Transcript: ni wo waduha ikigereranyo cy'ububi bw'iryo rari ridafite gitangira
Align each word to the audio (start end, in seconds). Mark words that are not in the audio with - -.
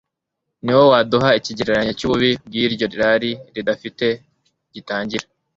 ni 0.63 0.71
wo 0.77 0.83
waduha 0.91 1.29
ikigereranyo 1.39 1.93
cy'ububi 1.99 2.31
bw'iryo 2.45 2.85
rari 3.01 3.31
ridafite 3.55 4.07
gitangira 4.73 5.25